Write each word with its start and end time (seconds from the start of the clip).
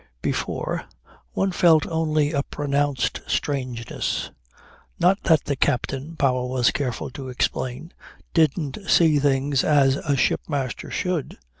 Before, 0.23 0.85
one 1.33 1.51
felt 1.51 1.85
only 1.85 2.31
a 2.31 2.41
pronounced 2.41 3.21
strangeness. 3.27 4.31
Not 4.99 5.21
that 5.25 5.43
the 5.45 5.55
captain 5.55 6.15
Powell 6.15 6.49
was 6.49 6.71
careful 6.71 7.11
to 7.11 7.29
explain 7.29 7.93
didn't 8.33 8.79
see 8.87 9.19
things 9.19 9.63
as 9.63 9.97
a 9.97 10.17
ship 10.17 10.41
master 10.47 10.89
should. 10.89 11.37